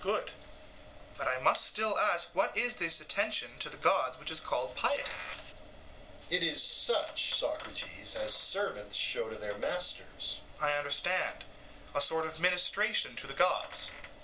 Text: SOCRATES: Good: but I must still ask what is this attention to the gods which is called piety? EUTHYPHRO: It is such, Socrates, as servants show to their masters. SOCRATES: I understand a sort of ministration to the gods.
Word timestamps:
SOCRATES: 0.03 0.31
Good: 0.33 0.47
but 1.15 1.27
I 1.27 1.37
must 1.41 1.63
still 1.63 1.95
ask 1.95 2.33
what 2.33 2.57
is 2.57 2.77
this 2.77 2.99
attention 3.01 3.59
to 3.59 3.69
the 3.69 3.77
gods 3.77 4.17
which 4.17 4.31
is 4.31 4.39
called 4.39 4.73
piety? 4.75 5.03
EUTHYPHRO: 5.03 5.43
It 6.31 6.41
is 6.41 6.63
such, 6.63 7.35
Socrates, 7.35 8.15
as 8.15 8.33
servants 8.33 8.95
show 8.95 9.29
to 9.29 9.35
their 9.37 9.59
masters. 9.59 10.41
SOCRATES: 10.55 10.59
I 10.73 10.77
understand 10.79 11.43
a 11.93 12.01
sort 12.01 12.25
of 12.25 12.39
ministration 12.39 13.15
to 13.17 13.27
the 13.27 13.35
gods. 13.35 13.91